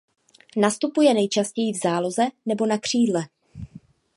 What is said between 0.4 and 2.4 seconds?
Nastupuje nejčastěji v záloze